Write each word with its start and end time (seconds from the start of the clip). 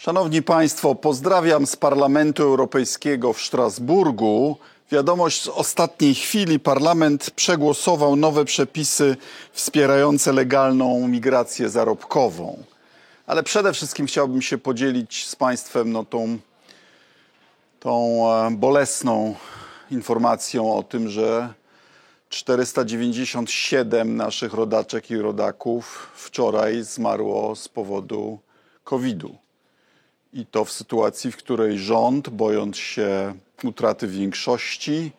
Szanowni 0.00 0.42
Państwo, 0.42 0.94
pozdrawiam 0.94 1.66
z 1.66 1.76
Parlamentu 1.76 2.42
Europejskiego 2.42 3.32
w 3.32 3.42
Strasburgu. 3.42 4.56
Wiadomość 4.92 5.42
z 5.42 5.48
ostatniej 5.48 6.14
chwili 6.14 6.60
parlament 6.60 7.30
przegłosował 7.30 8.16
nowe 8.16 8.44
przepisy 8.44 9.16
wspierające 9.52 10.32
legalną 10.32 11.08
migrację 11.08 11.68
zarobkową. 11.68 12.62
Ale 13.26 13.42
przede 13.42 13.72
wszystkim 13.72 14.06
chciałbym 14.06 14.42
się 14.42 14.58
podzielić 14.58 15.26
z 15.26 15.36
Państwem 15.36 15.92
no, 15.92 16.04
tą, 16.04 16.38
tą 17.80 18.22
e, 18.32 18.50
bolesną 18.50 19.34
informacją 19.90 20.74
o 20.74 20.82
tym, 20.82 21.08
że 21.08 21.54
497 22.28 24.16
naszych 24.16 24.54
rodaczek 24.54 25.10
i 25.10 25.16
rodaków 25.16 26.10
wczoraj 26.14 26.82
zmarło 26.82 27.56
z 27.56 27.68
powodu 27.68 28.38
COVID-u. 28.84 29.47
I 30.38 30.46
to 30.46 30.64
w 30.64 30.72
sytuacji, 30.72 31.32
w 31.32 31.36
której 31.36 31.78
rząd, 31.78 32.28
bojąc 32.28 32.76
się 32.76 33.34
utraty 33.64 34.06
większości, 34.06 35.12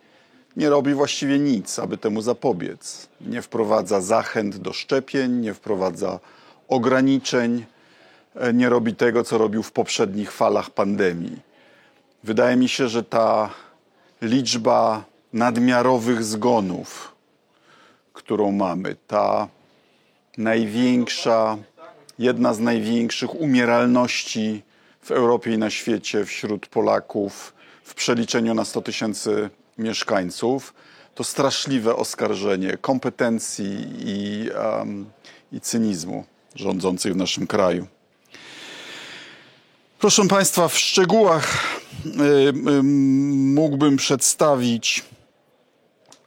nie 0.57 0.69
robi 0.69 0.93
właściwie 0.93 1.39
nic, 1.39 1.79
aby 1.79 1.97
temu 1.97 2.21
zapobiec. 2.21 3.07
Nie 3.21 3.41
wprowadza 3.41 4.01
zachęt 4.01 4.57
do 4.57 4.73
szczepień, 4.73 5.31
nie 5.31 5.53
wprowadza 5.53 6.19
ograniczeń, 6.67 7.65
e, 8.35 8.53
nie 8.53 8.69
robi 8.69 8.95
tego, 8.95 9.23
co 9.23 9.37
robił 9.37 9.63
w 9.63 9.71
poprzednich 9.71 10.31
falach 10.31 10.69
pandemii. 10.69 11.37
Wydaje 12.23 12.55
mi 12.55 12.69
się, 12.69 12.87
że 12.87 13.03
ta 13.03 13.49
liczba 14.21 15.03
nadmiarowych 15.33 16.23
zgonów, 16.23 17.15
którą 18.13 18.51
mamy, 18.51 18.95
ta 19.07 19.47
największa, 20.37 21.57
jedna 22.19 22.53
z 22.53 22.59
największych 22.59 23.35
umieralności 23.35 24.68
w 25.01 25.11
Europie 25.11 25.53
i 25.53 25.57
na 25.57 25.69
świecie 25.69 26.25
wśród 26.25 26.67
Polaków 26.67 27.53
w 27.83 27.93
przeliczeniu 27.93 28.53
na 28.53 28.65
100 28.65 28.81
tysięcy 28.81 29.49
mieszkańców, 29.77 30.73
to 31.15 31.23
straszliwe 31.23 31.95
oskarżenie 31.95 32.77
kompetencji 32.77 33.87
i, 33.99 34.49
um, 34.49 35.05
i 35.51 35.61
cynizmu 35.61 36.25
rządzących 36.55 37.13
w 37.13 37.15
naszym 37.15 37.47
kraju. 37.47 37.87
Proszę 39.99 40.27
Państwa, 40.27 40.67
w 40.67 40.77
szczegółach 40.77 41.77
y, 42.05 42.09
y, 42.69 42.83
mógłbym 43.53 43.97
przedstawić 43.97 45.03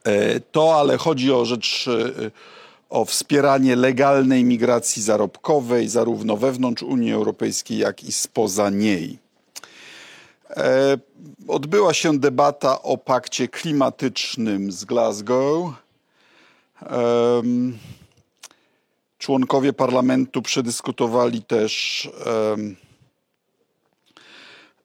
y, 0.07 0.41
to, 0.51 0.79
ale 0.79 0.97
chodzi 0.97 1.31
o 1.31 1.45
rzecz, 1.45 1.87
y, 1.87 2.31
o 2.93 3.05
wspieranie 3.05 3.75
legalnej 3.75 4.43
migracji 4.43 5.01
zarobkowej, 5.01 5.89
zarówno 5.89 6.37
wewnątrz 6.37 6.83
Unii 6.83 7.13
Europejskiej, 7.13 7.77
jak 7.77 8.03
i 8.03 8.11
spoza 8.11 8.69
niej. 8.69 9.19
E, 10.49 10.97
odbyła 11.47 11.93
się 11.93 12.19
debata 12.19 12.81
o 12.81 12.97
pakcie 12.97 13.47
klimatycznym 13.47 14.71
z 14.71 14.85
Glasgow. 14.85 15.73
Członkowie 19.17 19.73
parlamentu 19.73 20.41
przedyskutowali 20.41 21.43
też 21.43 22.09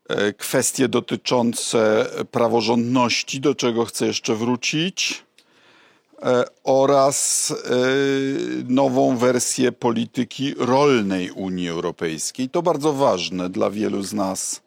e, 0.08 0.32
kwestie 0.32 0.88
dotyczące 0.88 2.10
praworządności, 2.30 3.40
do 3.40 3.54
czego 3.54 3.84
chcę 3.84 4.06
jeszcze 4.06 4.34
wrócić, 4.34 5.27
oraz 6.64 7.50
e, 7.50 7.74
nową 8.68 9.16
wersję 9.16 9.72
polityki 9.72 10.54
rolnej 10.58 11.30
Unii 11.30 11.68
Europejskiej. 11.68 12.48
To 12.48 12.62
bardzo 12.62 12.92
ważne 12.92 13.50
dla 13.50 13.70
wielu 13.70 14.02
z 14.02 14.12
nas, 14.12 14.60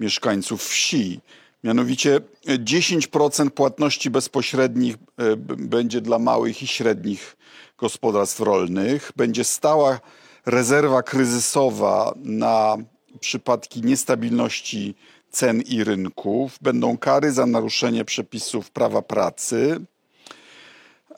mieszkańców 0.00 0.64
wsi. 0.64 1.20
Mianowicie 1.64 2.20
10% 2.46 3.50
płatności 3.50 4.10
bezpośrednich 4.10 4.94
e, 4.94 5.36
będzie 5.56 6.00
dla 6.00 6.18
małych 6.18 6.62
i 6.62 6.66
średnich 6.66 7.36
gospodarstw 7.78 8.40
rolnych, 8.40 9.12
będzie 9.16 9.44
stała 9.44 10.00
rezerwa 10.46 11.02
kryzysowa 11.02 12.14
na 12.16 12.76
przypadki 13.20 13.82
niestabilności 13.82 14.94
cen 15.30 15.60
i 15.60 15.84
rynków, 15.84 16.58
będą 16.60 16.98
kary 16.98 17.32
za 17.32 17.46
naruszenie 17.46 18.04
przepisów 18.04 18.70
prawa 18.70 19.02
pracy. 19.02 19.80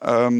E, 0.02 0.30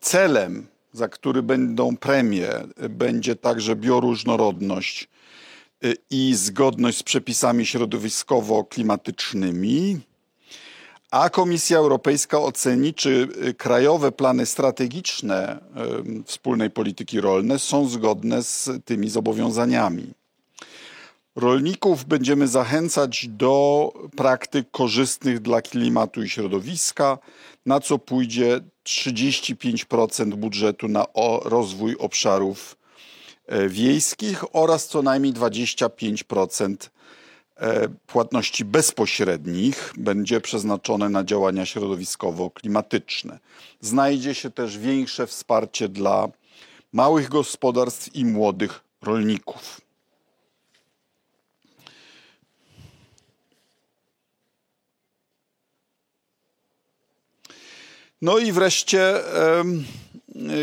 celem, 0.00 0.66
za 0.92 1.08
który 1.08 1.42
będą 1.42 1.96
premie, 1.96 2.64
będzie 2.90 3.36
także 3.36 3.76
bioróżnorodność 3.76 5.08
y, 5.84 5.96
i 6.10 6.34
zgodność 6.34 6.98
z 6.98 7.02
przepisami 7.02 7.66
środowiskowo-klimatycznymi, 7.66 9.98
a 11.10 11.30
Komisja 11.30 11.78
Europejska 11.78 12.38
oceni, 12.38 12.94
czy 12.94 13.28
y, 13.48 13.54
krajowe 13.54 14.12
plany 14.12 14.46
strategiczne 14.46 15.58
wspólnej 16.26 16.70
polityki 16.70 17.20
rolnej 17.20 17.58
są 17.58 17.88
zgodne 17.88 18.42
z 18.42 18.70
tymi 18.84 19.10
zobowiązaniami. 19.10 20.21
Rolników 21.36 22.04
będziemy 22.04 22.48
zachęcać 22.48 23.28
do 23.28 23.92
praktyk 24.16 24.70
korzystnych 24.70 25.40
dla 25.40 25.62
klimatu 25.62 26.22
i 26.22 26.28
środowiska, 26.28 27.18
na 27.66 27.80
co 27.80 27.98
pójdzie 27.98 28.60
35% 28.84 30.34
budżetu 30.34 30.88
na 30.88 31.06
rozwój 31.44 31.96
obszarów 31.98 32.76
e, 33.46 33.68
wiejskich 33.68 34.56
oraz 34.56 34.88
co 34.88 35.02
najmniej 35.02 35.32
25% 35.32 36.74
e, 37.56 37.88
płatności 37.88 38.64
bezpośrednich 38.64 39.92
będzie 39.98 40.40
przeznaczone 40.40 41.08
na 41.08 41.24
działania 41.24 41.64
środowiskowo-klimatyczne. 41.64 43.38
Znajdzie 43.80 44.34
się 44.34 44.50
też 44.50 44.78
większe 44.78 45.26
wsparcie 45.26 45.88
dla 45.88 46.28
małych 46.92 47.28
gospodarstw 47.28 48.16
i 48.16 48.24
młodych 48.24 48.84
rolników. 49.02 49.81
No 58.22 58.38
i 58.38 58.52
wreszcie 58.52 59.20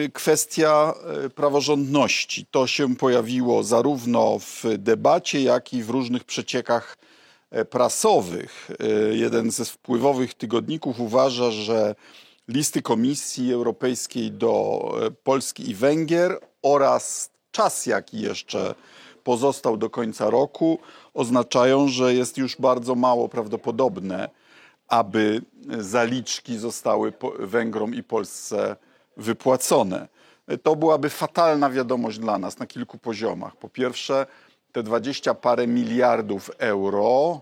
y, 0.05 0.09
kwestia 0.09 0.93
y, 1.25 1.29
praworządności. 1.29 2.45
To 2.51 2.67
się 2.67 2.95
pojawiło 2.95 3.63
zarówno 3.63 4.39
w 4.39 4.63
debacie, 4.77 5.41
jak 5.41 5.73
i 5.73 5.83
w 5.83 5.89
różnych 5.89 6.23
przeciekach 6.23 6.97
e, 7.51 7.65
prasowych. 7.65 8.69
Y, 9.11 9.17
Jeden 9.17 9.51
ze 9.51 9.65
wpływowych 9.65 10.33
tygodników 10.33 10.99
uważa, 10.99 11.51
że 11.51 11.95
listy 12.47 12.81
Komisji 12.81 13.53
Europejskiej 13.53 14.31
do 14.31 14.81
e, 15.01 15.11
Polski 15.11 15.69
i 15.69 15.75
Węgier 15.75 16.39
oraz 16.61 17.29
czas, 17.51 17.85
jaki 17.85 18.21
jeszcze 18.21 18.75
pozostał 19.23 19.77
do 19.77 19.89
końca 19.89 20.29
roku, 20.29 20.79
oznaczają, 21.13 21.87
że 21.87 22.13
jest 22.13 22.37
już 22.37 22.55
bardzo 22.57 22.95
mało 22.95 23.29
prawdopodobne, 23.29 24.29
aby 24.89 25.41
zaliczki 25.79 26.57
zostały 26.57 27.13
Węgrom 27.39 27.95
i 27.95 28.03
Polsce 28.03 28.75
wypłacone. 29.17 30.07
To 30.63 30.75
byłaby 30.75 31.09
fatalna 31.09 31.69
wiadomość 31.69 32.19
dla 32.19 32.37
nas 32.37 32.59
na 32.59 32.67
kilku 32.67 32.97
poziomach. 32.97 33.55
Po 33.55 33.69
pierwsze, 33.69 34.25
te 34.71 34.83
dwadzieścia 34.83 35.33
parę 35.33 35.67
miliardów 35.67 36.51
euro, 36.57 37.41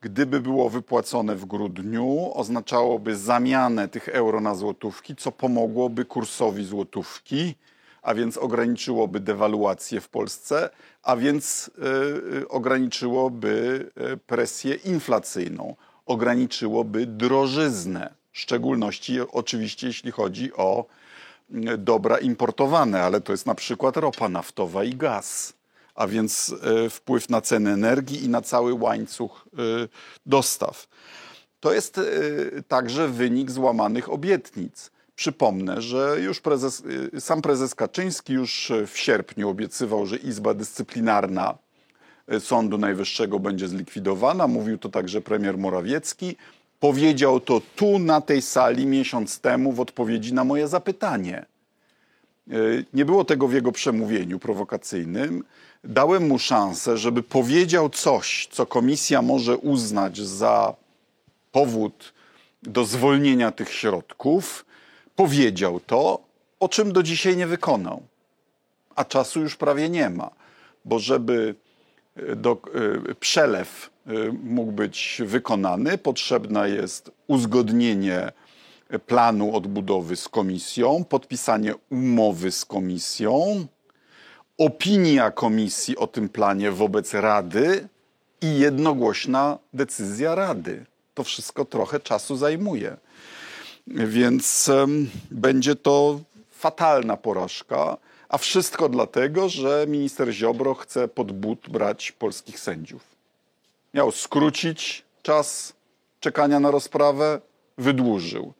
gdyby 0.00 0.40
było 0.40 0.70
wypłacone 0.70 1.36
w 1.36 1.44
grudniu, 1.44 2.30
oznaczałoby 2.34 3.16
zamianę 3.16 3.88
tych 3.88 4.08
euro 4.08 4.40
na 4.40 4.54
złotówki, 4.54 5.16
co 5.16 5.32
pomogłoby 5.32 6.04
kursowi 6.04 6.64
złotówki, 6.64 7.54
a 8.02 8.14
więc 8.14 8.38
ograniczyłoby 8.38 9.20
dewaluację 9.20 10.00
w 10.00 10.08
Polsce, 10.08 10.70
a 11.02 11.16
więc 11.16 11.70
y, 11.78 12.38
y, 12.38 12.48
ograniczyłoby 12.48 13.86
y, 14.12 14.16
presję 14.16 14.74
inflacyjną, 14.74 15.76
ograniczyłoby 16.06 17.06
drożyznę, 17.06 18.14
w 18.32 18.38
szczególności 18.38 19.20
oczywiście 19.20 19.86
jeśli 19.86 20.10
chodzi 20.10 20.52
o 20.52 20.86
y, 21.54 21.78
dobra 21.78 22.18
importowane, 22.18 23.02
ale 23.02 23.20
to 23.20 23.32
jest 23.32 23.46
na 23.46 23.54
przykład 23.54 23.96
ropa 23.96 24.28
naftowa 24.28 24.84
i 24.84 24.94
gaz, 24.94 25.52
a 25.94 26.06
więc 26.06 26.54
y, 26.86 26.90
wpływ 26.90 27.28
na 27.28 27.40
ceny 27.40 27.70
energii 27.70 28.24
i 28.24 28.28
na 28.28 28.42
cały 28.42 28.74
łańcuch 28.74 29.48
y, 29.84 29.88
dostaw. 30.26 30.88
To 31.60 31.72
jest 31.72 31.98
y, 31.98 32.62
także 32.68 33.08
wynik 33.08 33.50
złamanych 33.50 34.12
obietnic. 34.12 34.90
Przypomnę, 35.16 35.82
że 35.82 36.16
już 36.20 36.40
prezes, 36.40 36.82
sam 37.18 37.42
prezes 37.42 37.74
Kaczyński 37.74 38.32
już 38.32 38.72
w 38.86 38.98
sierpniu 38.98 39.48
obiecywał, 39.48 40.06
że 40.06 40.16
Izba 40.16 40.54
Dyscyplinarna 40.54 41.58
Sądu 42.38 42.78
Najwyższego 42.78 43.38
będzie 43.38 43.68
zlikwidowana. 43.68 44.46
Mówił 44.46 44.78
to 44.78 44.88
także 44.88 45.20
premier 45.20 45.58
Morawiecki. 45.58 46.36
Powiedział 46.80 47.40
to 47.40 47.62
tu 47.76 47.98
na 47.98 48.20
tej 48.20 48.42
sali 48.42 48.86
miesiąc 48.86 49.40
temu 49.40 49.72
w 49.72 49.80
odpowiedzi 49.80 50.34
na 50.34 50.44
moje 50.44 50.68
zapytanie. 50.68 51.46
Nie 52.94 53.04
było 53.04 53.24
tego 53.24 53.48
w 53.48 53.52
jego 53.52 53.72
przemówieniu 53.72 54.38
prowokacyjnym. 54.38 55.44
Dałem 55.84 56.28
mu 56.28 56.38
szansę, 56.38 56.98
żeby 56.98 57.22
powiedział 57.22 57.88
coś, 57.88 58.48
co 58.50 58.66
komisja 58.66 59.22
może 59.22 59.56
uznać 59.56 60.18
za 60.18 60.74
powód 61.52 62.14
do 62.62 62.84
zwolnienia 62.84 63.52
tych 63.52 63.72
środków. 63.72 64.66
Powiedział 65.16 65.80
to, 65.80 66.18
o 66.60 66.68
czym 66.68 66.92
do 66.92 67.02
dzisiaj 67.02 67.36
nie 67.36 67.46
wykonał. 67.46 68.02
A 68.96 69.04
czasu 69.04 69.40
już 69.40 69.56
prawie 69.56 69.88
nie 69.88 70.10
ma, 70.10 70.30
bo 70.84 70.98
żeby 70.98 71.54
do, 72.36 72.62
przelew 73.20 73.90
mógł 74.42 74.72
być 74.72 75.22
wykonany, 75.26 75.98
potrzebne 75.98 76.70
jest 76.70 77.10
uzgodnienie 77.26 78.32
planu 79.06 79.56
odbudowy 79.56 80.16
z 80.16 80.28
komisją, 80.28 81.04
podpisanie 81.04 81.74
umowy 81.90 82.52
z 82.52 82.64
komisją, 82.64 83.66
opinia 84.58 85.30
komisji 85.30 85.96
o 85.96 86.06
tym 86.06 86.28
planie 86.28 86.70
wobec 86.70 87.14
Rady 87.14 87.88
i 88.40 88.58
jednogłośna 88.58 89.58
decyzja 89.74 90.34
Rady. 90.34 90.86
To 91.14 91.24
wszystko 91.24 91.64
trochę 91.64 92.00
czasu 92.00 92.36
zajmuje. 92.36 92.96
Więc 93.86 94.68
um, 94.68 95.10
będzie 95.30 95.76
to 95.76 96.20
fatalna 96.50 97.16
porażka, 97.16 97.96
a 98.34 98.38
wszystko 98.38 98.88
dlatego, 98.88 99.48
że 99.48 99.84
minister 99.88 100.32
Ziobro 100.32 100.74
chce 100.74 101.08
pod 101.08 101.32
but 101.32 101.68
brać 101.68 102.12
polskich 102.12 102.60
sędziów. 102.60 103.02
Miał 103.94 104.12
skrócić 104.12 105.04
czas 105.22 105.72
czekania 106.20 106.60
na 106.60 106.70
rozprawę, 106.70 107.40
wydłużył. 107.78 108.52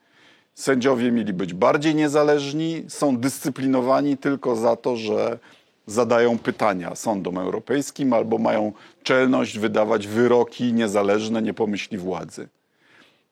Sędziowie 0.54 1.12
mieli 1.12 1.32
być 1.32 1.54
bardziej 1.54 1.94
niezależni, 1.94 2.84
są 2.88 3.16
dyscyplinowani 3.16 4.16
tylko 4.16 4.56
za 4.56 4.76
to, 4.76 4.96
że 4.96 5.38
zadają 5.86 6.38
pytania 6.38 6.94
sądom 6.94 7.38
europejskim 7.38 8.12
albo 8.12 8.38
mają 8.38 8.72
czelność 9.02 9.58
wydawać 9.58 10.06
wyroki 10.06 10.72
niezależne, 10.72 11.42
nie 11.42 11.54
pomyśli 11.54 11.98
władzy. 11.98 12.48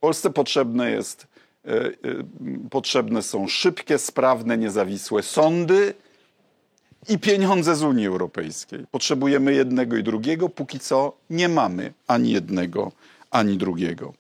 Polsce 0.00 0.30
potrzebne 0.30 0.90
jest, 0.90 1.26
e, 1.64 1.70
e, 1.70 1.90
potrzebne 2.70 3.22
są 3.22 3.48
szybkie, 3.48 3.98
sprawne, 3.98 4.58
niezawisłe 4.58 5.22
sądy 5.22 5.94
i 7.08 7.19
pieniądze 7.19 7.76
z 7.76 7.82
Unii 7.82 8.06
Europejskiej. 8.06 8.87
Potrzebujemy 8.90 9.54
jednego 9.54 9.96
i 9.96 10.02
drugiego, 10.02 10.49
póki 10.49 10.81
co 10.81 11.12
nie 11.31 11.49
mamy 11.49 11.93
ani 12.06 12.32
jednego, 12.32 12.93
ani 13.31 13.56
drugiego. 13.56 14.12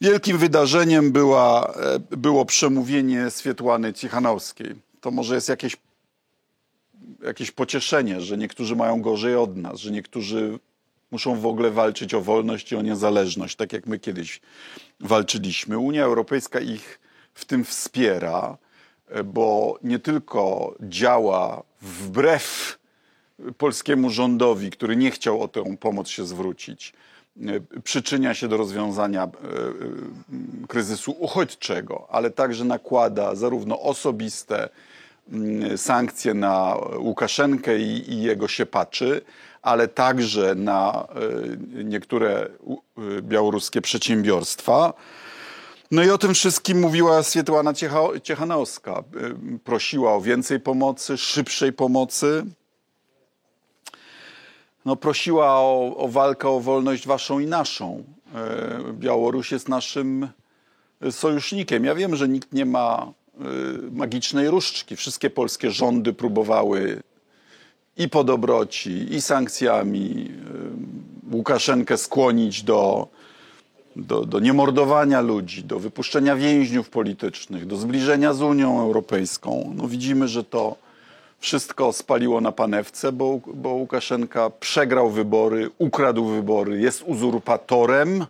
Wielkim 0.00 0.38
wydarzeniem 0.38 1.12
była, 1.12 1.74
e, 2.10 2.16
było 2.16 2.44
przemówienie 2.44 3.30
Swietłany 3.30 3.92
Cichanowskiej. 3.92 4.74
To 5.00 5.10
może 5.10 5.34
jest 5.34 5.48
jakieś, 5.48 5.76
jakieś 7.22 7.50
pocieszenie, 7.50 8.20
że 8.20 8.38
niektórzy 8.38 8.76
mają 8.76 9.02
gorzej 9.02 9.36
od 9.36 9.56
nas, 9.56 9.80
że 9.80 9.90
niektórzy 9.90 10.58
muszą 11.10 11.40
w 11.40 11.46
ogóle 11.46 11.70
walczyć 11.70 12.14
o 12.14 12.20
wolność 12.20 12.72
i 12.72 12.76
o 12.76 12.82
niezależność, 12.82 13.56
tak 13.56 13.72
jak 13.72 13.86
my 13.86 13.98
kiedyś 13.98 14.40
walczyliśmy. 15.00 15.78
Unia 15.78 16.04
Europejska 16.04 16.60
ich 16.60 17.00
w 17.34 17.44
tym 17.44 17.64
wspiera, 17.64 18.58
bo 19.24 19.78
nie 19.82 19.98
tylko 19.98 20.74
działa 20.80 21.62
wbrew 21.82 22.78
polskiemu 23.58 24.10
rządowi, 24.10 24.70
który 24.70 24.96
nie 24.96 25.10
chciał 25.10 25.42
o 25.42 25.48
tę 25.48 25.76
pomoc 25.76 26.08
się 26.08 26.26
zwrócić, 26.26 26.92
E, 27.36 27.80
przyczynia 27.80 28.34
się 28.34 28.48
do 28.48 28.56
rozwiązania 28.56 29.22
e, 29.22 29.26
e, 29.26 29.30
kryzysu 30.68 31.16
uchodźczego, 31.18 32.06
ale 32.10 32.30
także 32.30 32.64
nakłada 32.64 33.34
zarówno 33.34 33.80
osobiste 33.80 34.68
mm, 35.32 35.78
sankcje 35.78 36.34
na 36.34 36.76
Łukaszenkę 36.98 37.78
i, 37.78 38.12
i 38.12 38.22
jego 38.22 38.48
siepaczy, 38.48 39.20
ale 39.62 39.88
także 39.88 40.54
na 40.54 41.06
niektóre 41.84 42.48
białoruskie 43.22 43.80
przedsiębiorstwa. 43.80 44.92
No 45.90 46.04
i 46.04 46.10
o 46.10 46.18
tym 46.18 46.34
wszystkim 46.34 46.80
mówiła 46.80 47.22
Swietłana 47.22 47.72
Ciechanowska. 48.22 49.04
Prosiła 49.64 50.14
o 50.14 50.20
więcej 50.20 50.60
pomocy, 50.60 51.18
szybszej 51.18 51.72
pomocy 51.72 52.46
no, 54.84 54.96
prosiła 54.96 55.46
o, 55.46 55.96
o 55.96 56.08
walkę 56.08 56.48
o 56.48 56.60
wolność 56.60 57.06
waszą 57.06 57.38
i 57.38 57.46
naszą. 57.46 58.04
E, 58.34 58.92
Białoruś 58.92 59.52
jest 59.52 59.68
naszym 59.68 60.28
sojusznikiem. 61.10 61.84
Ja 61.84 61.94
wiem, 61.94 62.16
że 62.16 62.28
nikt 62.28 62.52
nie 62.52 62.66
ma 62.66 63.12
magicznej 63.92 64.50
różdżki. 64.50 64.96
Wszystkie 64.96 65.30
polskie 65.30 65.70
rządy 65.70 66.12
próbowały 66.12 67.02
i 67.96 68.08
po 68.08 68.24
dobroci, 68.24 69.14
i 69.14 69.22
sankcjami 69.22 70.30
Łukaszenkę 71.32 71.96
skłonić 71.98 72.62
do, 72.62 73.08
do, 74.00 74.26
do 74.26 74.40
niemordowania 74.40 75.20
ludzi, 75.20 75.64
do 75.64 75.78
wypuszczenia 75.78 76.36
więźniów 76.36 76.90
politycznych, 76.90 77.66
do 77.66 77.76
zbliżenia 77.76 78.32
z 78.34 78.42
Unią 78.42 78.80
Europejską. 78.80 79.72
No 79.76 79.88
widzimy, 79.88 80.28
że 80.28 80.44
to 80.44 80.76
wszystko 81.38 81.92
spaliło 81.92 82.40
na 82.40 82.52
panewce, 82.52 83.12
bo, 83.12 83.40
bo 83.54 83.68
Łukaszenka 83.68 84.50
przegrał 84.50 85.10
wybory, 85.10 85.70
ukradł 85.78 86.24
wybory, 86.24 86.80
jest 86.80 87.02
uzurpatorem 87.06 88.26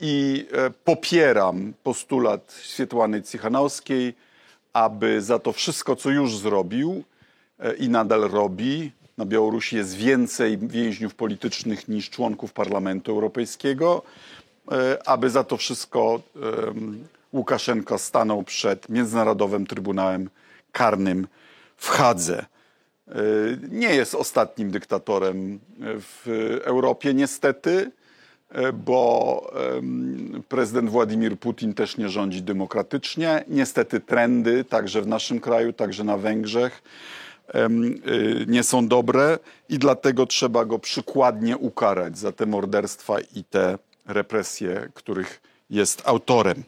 i 0.00 0.46
e, 0.52 0.70
popieram 0.70 1.72
postulat 1.82 2.52
Swietłany 2.52 3.22
Cichanowskiej, 3.22 4.14
aby 4.72 5.22
za 5.22 5.38
to 5.38 5.52
wszystko, 5.52 5.96
co 5.96 6.10
już 6.10 6.38
zrobił 6.38 7.04
e, 7.58 7.74
i 7.74 7.88
nadal 7.88 8.20
robi, 8.20 8.92
na 9.18 9.24
Białorusi 9.26 9.76
jest 9.76 9.94
więcej 9.94 10.58
więźniów 10.58 11.14
politycznych 11.14 11.88
niż 11.88 12.10
członków 12.10 12.52
Parlamentu 12.52 13.12
Europejskiego, 13.12 14.02
aby 15.06 15.30
za 15.30 15.44
to 15.44 15.56
wszystko 15.56 16.20
Łukaszenka 17.32 17.98
stanął 17.98 18.42
przed 18.42 18.88
Międzynarodowym 18.88 19.66
Trybunałem 19.66 20.30
Karnym 20.72 21.26
w 21.76 21.88
Hadze. 21.88 22.46
E, 23.08 23.14
nie 23.70 23.94
jest 23.94 24.14
ostatnim 24.14 24.70
dyktatorem 24.70 25.60
w 25.80 26.26
Europie, 26.64 27.14
niestety, 27.14 27.90
e, 28.50 28.72
bo 28.72 29.52
prezydent 30.48 30.90
Władimir 30.90 31.38
Putin 31.38 31.74
też 31.74 31.96
nie 31.96 32.08
rządzi 32.08 32.42
demokratycznie. 32.42 33.44
Niestety 33.48 34.00
trendy, 34.00 34.64
także 34.64 35.02
w 35.02 35.06
naszym 35.06 35.40
kraju, 35.40 35.72
także 35.72 36.04
na 36.04 36.16
Węgrzech, 36.16 36.82
e, 37.54 37.68
nie 38.46 38.62
są 38.62 38.88
dobre 38.88 39.38
i 39.68 39.78
dlatego 39.78 40.26
trzeba 40.26 40.64
go 40.64 40.78
przykładnie 40.78 41.56
ukarać 41.56 42.18
za 42.18 42.32
te 42.32 42.46
morderstwa 42.46 43.20
i 43.20 43.44
te 43.44 43.78
represje, 44.06 44.88
których 44.94 45.40
jest 45.70 46.02
autorem. 46.04 46.64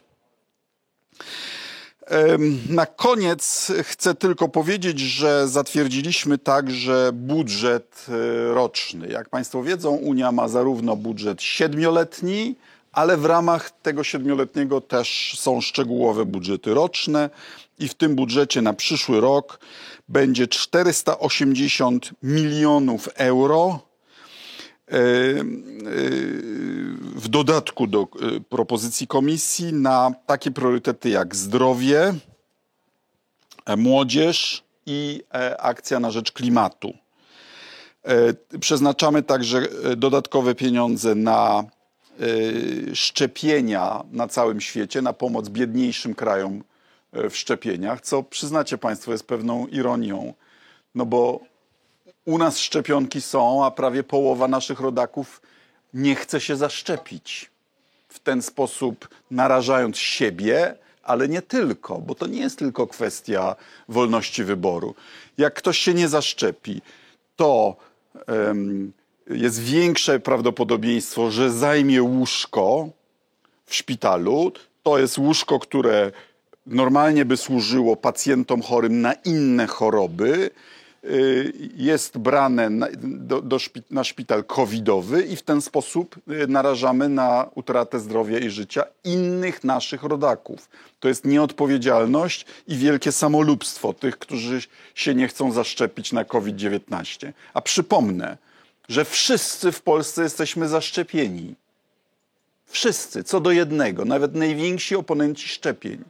Na 2.69 2.85
koniec 2.85 3.71
chcę 3.83 4.15
tylko 4.15 4.49
powiedzieć, 4.49 4.99
że 4.99 5.47
zatwierdziliśmy 5.47 6.37
także 6.37 7.09
budżet 7.13 8.05
e, 8.09 8.53
roczny. 8.53 9.07
Jak 9.07 9.29
Państwo 9.29 9.63
wiedzą, 9.63 9.91
Unia 9.91 10.31
ma 10.31 10.47
zarówno 10.47 10.95
budżet 10.95 11.41
siedmioletni, 11.41 12.55
ale 12.91 13.17
w 13.17 13.25
ramach 13.25 13.71
tego 13.81 14.03
siedmioletniego 14.03 14.81
też 14.81 15.35
są 15.39 15.61
szczegółowe 15.61 16.25
budżety 16.25 16.73
roczne 16.73 17.29
i 17.79 17.87
w 17.87 17.93
tym 17.93 18.15
budżecie 18.15 18.61
na 18.61 18.73
przyszły 18.73 19.21
rok 19.21 19.59
będzie 20.09 20.47
480 20.47 22.09
milionów 22.23 23.09
euro 23.15 23.86
w 27.15 27.27
dodatku 27.29 27.87
do 27.87 28.01
e, 28.01 28.39
propozycji 28.39 29.07
komisji 29.07 29.73
na 29.73 30.11
takie 30.25 30.51
priorytety 30.51 31.09
jak 31.09 31.35
zdrowie, 31.35 32.13
e, 33.65 33.77
młodzież 33.77 34.63
i 34.85 35.23
e, 35.33 35.61
akcja 35.61 35.99
na 35.99 36.11
rzecz 36.11 36.31
klimatu. 36.31 36.93
Przeznaczamy 38.59 39.23
także 39.23 39.67
dodatkowe 39.97 40.55
pieniądze 40.55 41.15
na 41.15 41.63
szczepienia 42.93 44.03
na 44.11 44.27
całym 44.27 44.61
świecie, 44.61 45.01
na 45.01 45.13
pomoc 45.13 45.49
biedniejszym 45.49 46.15
krajom 46.15 46.63
w 47.13 47.35
szczepieniach, 47.35 48.01
co 48.01 48.23
przyznacie 48.23 48.77
Państwo 48.77 49.11
jest 49.11 49.27
pewną 49.27 49.67
ironią, 49.67 50.33
no 50.95 51.05
bo 51.05 51.39
u 52.27 52.37
nas 52.37 52.59
szczepionki 52.59 53.21
są, 53.21 53.65
a 53.65 53.71
prawie 53.71 54.03
połowa 54.03 54.47
naszych 54.47 54.79
rodaków 54.79 55.41
nie 55.93 56.15
chce 56.15 56.41
się 56.41 56.55
zaszczepić. 56.55 57.49
W 58.09 58.19
ten 58.19 58.41
sposób 58.41 59.07
narażając 59.31 59.97
siebie, 59.97 60.75
ale 61.03 61.27
nie 61.27 61.41
tylko, 61.41 61.97
bo 61.99 62.15
to 62.15 62.27
nie 62.27 62.39
jest 62.39 62.59
tylko 62.59 62.87
kwestia 62.87 63.55
wolności 63.89 64.43
wyboru. 64.43 64.95
Jak 65.37 65.53
ktoś 65.53 65.77
się 65.77 65.93
nie 65.93 66.07
zaszczepi, 66.07 66.81
to 67.35 67.75
um, 68.27 68.91
jest 69.29 69.59
większe 69.59 70.19
prawdopodobieństwo, 70.19 71.31
że 71.31 71.51
zajmie 71.51 72.03
łóżko 72.03 72.89
w 73.65 73.75
szpitalu. 73.75 74.51
To 74.83 74.97
jest 74.97 75.17
łóżko, 75.17 75.59
które 75.59 76.11
normalnie 76.65 77.25
by 77.25 77.37
służyło 77.37 77.95
pacjentom 77.95 78.61
chorym 78.61 79.01
na 79.01 79.13
inne 79.13 79.67
choroby, 79.67 80.49
jest 81.75 82.17
brane 82.17 82.69
na, 82.69 82.87
do, 83.01 83.41
do 83.41 83.59
szpi, 83.59 83.81
na 83.91 84.03
szpital 84.03 84.43
covidowy 84.43 85.23
i 85.23 85.35
w 85.35 85.41
ten 85.41 85.61
sposób 85.61 86.15
y, 86.31 86.47
narażamy 86.47 87.09
na 87.09 87.49
utratę 87.55 87.99
zdrowia 87.99 88.39
i 88.39 88.49
życia 88.49 88.83
innych 89.03 89.63
naszych 89.63 90.03
rodaków. 90.03 90.69
To 90.99 91.07
jest 91.07 91.25
nieodpowiedzialność 91.25 92.45
i 92.67 92.77
wielkie 92.77 93.11
samolubstwo 93.11 93.93
tych, 93.93 94.19
którzy 94.19 94.61
się 94.95 95.15
nie 95.15 95.27
chcą 95.27 95.51
zaszczepić 95.51 96.11
na 96.11 96.25
COVID-19. 96.25 97.31
A 97.53 97.61
przypomnę, 97.61 98.37
że 98.89 99.05
wszyscy 99.05 99.71
w 99.71 99.81
Polsce 99.81 100.23
jesteśmy 100.23 100.67
zaszczepieni. 100.67 101.55
Wszyscy, 102.65 103.23
co 103.23 103.39
do 103.39 103.51
jednego, 103.51 104.05
nawet 104.05 104.35
najwięksi 104.35 104.95
oponenci 104.95 105.47
szczepień. 105.47 106.03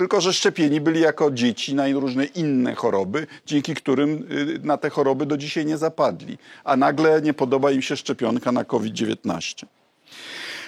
Tylko, 0.00 0.20
że 0.20 0.32
szczepieni 0.32 0.80
byli 0.80 1.00
jako 1.00 1.30
dzieci 1.30 1.74
na 1.74 1.88
różne 1.88 2.24
inne 2.24 2.74
choroby, 2.74 3.26
dzięki 3.46 3.74
którym 3.74 4.26
y, 4.32 4.58
na 4.62 4.76
te 4.76 4.90
choroby 4.90 5.26
do 5.26 5.36
dzisiaj 5.36 5.66
nie 5.66 5.78
zapadli. 5.78 6.38
A 6.64 6.76
nagle 6.76 7.22
nie 7.22 7.34
podoba 7.34 7.70
im 7.70 7.82
się 7.82 7.96
szczepionka 7.96 8.52
na 8.52 8.64
COVID-19. 8.64 9.64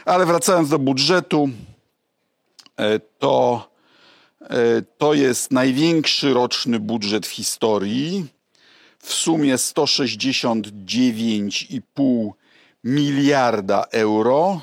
Ale 0.05 0.27
wracając 0.27 0.69
do 0.69 0.79
budżetu, 0.79 1.49
e, 2.77 2.99
to, 2.99 3.69
e, 4.41 4.83
to 4.99 5.15
jest 5.15 5.53
największy 5.53 6.33
roczny 6.33 6.81
budżet 6.81 7.27
w 7.27 7.31
historii. 7.31 8.27
W 8.99 9.13
sumie 9.13 9.59
169,5 9.59 12.33
miliarda 12.85 13.85
euro 13.91 14.61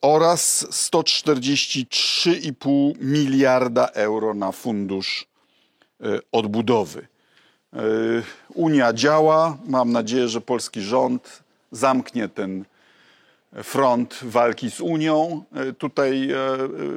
oraz 0.00 0.66
143,5 0.70 2.94
miliarda 3.00 3.86
euro 3.86 4.34
na 4.34 4.52
fundusz 4.52 5.26
e, 6.00 6.04
odbudowy. 6.32 7.06
E, 7.72 7.78
Unia 8.54 8.92
działa. 8.92 9.58
Mam 9.66 9.92
nadzieję, 9.92 10.28
że 10.28 10.40
polski 10.40 10.80
rząd 10.80 11.42
zamknie 11.72 12.28
ten 12.28 12.64
front 13.62 14.20
walki 14.22 14.70
z 14.70 14.80
Unią. 14.80 15.44
Tutaj 15.78 16.28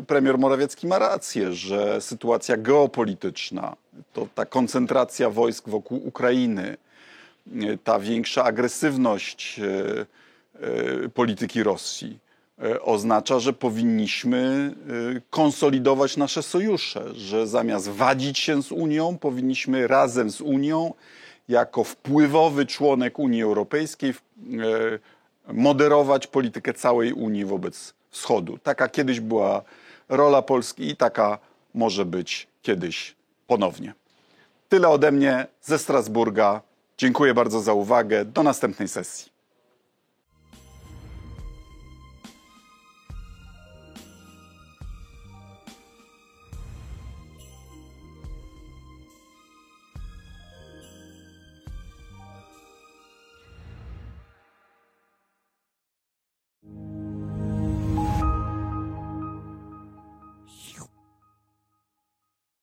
premier 0.08 0.38
Morawiecki 0.38 0.88
ma 0.88 1.00
rację, 1.00 1.54
że 1.54 2.02
sytuacja 2.02 2.58
geopolityczna, 2.58 3.76
to 4.14 4.28
ta 4.36 4.46
koncentracja 4.46 5.30
wojsk 5.30 5.70
wokół 5.70 6.08
Ukrainy, 6.08 6.78
ta 7.84 8.00
większa 8.00 8.44
agresywność 8.44 9.60
e, 9.60 9.64
e, 11.06 11.10
polityki 11.10 11.64
Rosji 11.64 12.20
e, 12.24 12.27
oznacza, 12.82 13.40
że 13.40 13.54
powinniśmy 13.54 14.72
konsolidować 15.30 16.18
nasze 16.18 16.44
sojusze, 16.44 17.16
że 17.16 17.48
zamiast 17.48 17.90
wadzić 17.90 18.40
się 18.40 18.64
z 18.64 18.72
Unią, 18.72 19.18
powinniśmy 19.18 19.88
razem 19.88 20.32
z 20.32 20.42
Unią, 20.42 20.94
jako 21.50 21.84
wpływowy 21.84 22.66
członek 22.66 23.20
Unii 23.20 23.44
Europejskiej, 23.44 24.14
moderować 25.48 26.28
politykę 26.28 26.74
całej 26.74 27.14
Unii 27.14 27.46
wobec 27.46 27.94
Wschodu. 28.10 28.58
Taka 28.58 28.90
kiedyś 28.90 29.20
była 29.20 29.62
rola 30.10 30.42
Polski 30.42 30.90
i 30.90 30.96
taka 30.96 31.40
może 31.74 32.06
być 32.06 32.48
kiedyś 32.62 33.16
ponownie. 33.48 33.94
Tyle 34.70 34.90
ode 34.90 35.12
mnie 35.12 35.48
ze 35.62 35.80
Strasburga. 35.80 36.62
Dziękuję 36.98 37.34
bardzo 37.34 37.62
za 37.62 37.74
uwagę. 37.74 38.26
Do 38.26 38.44
następnej 38.44 38.88
sesji. 38.88 39.37